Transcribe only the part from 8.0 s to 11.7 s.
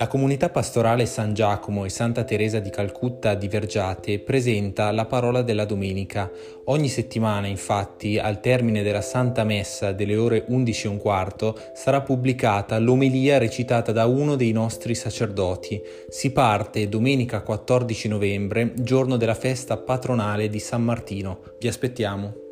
al termine della Santa Messa delle ore 11 e un quarto,